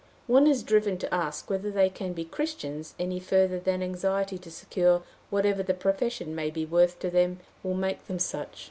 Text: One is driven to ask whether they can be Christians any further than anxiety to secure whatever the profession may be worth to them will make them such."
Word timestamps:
One 0.25 0.47
is 0.47 0.63
driven 0.63 0.97
to 0.97 1.13
ask 1.13 1.47
whether 1.47 1.69
they 1.69 1.87
can 1.87 2.13
be 2.13 2.25
Christians 2.25 2.95
any 2.97 3.19
further 3.19 3.59
than 3.59 3.83
anxiety 3.83 4.39
to 4.39 4.49
secure 4.49 5.03
whatever 5.29 5.61
the 5.61 5.75
profession 5.75 6.33
may 6.33 6.49
be 6.49 6.65
worth 6.65 6.97
to 7.01 7.11
them 7.11 7.39
will 7.61 7.75
make 7.75 8.07
them 8.07 8.17
such." 8.17 8.57